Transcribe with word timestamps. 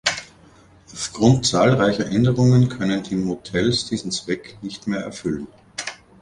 Aufgrund 0.91 1.45
zahlreicher 1.45 2.07
Änderungen 2.07 2.69
können 2.69 3.03
die 3.03 3.13
Motels 3.15 3.85
diesen 3.85 4.09
Zweck 4.11 4.57
nicht 4.63 4.87
mehr 4.87 5.01
erfüllen. 5.01 5.45